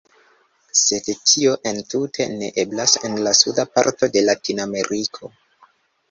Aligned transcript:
Sed 0.77 1.09
tio 1.31 1.51
entute 1.71 2.25
ne 2.39 2.49
eblas 2.63 2.93
en 3.09 3.17
la 3.27 3.33
suda 3.41 3.65
parto 3.75 4.09
de 4.15 4.23
Latin-Ameriko. 4.31 5.31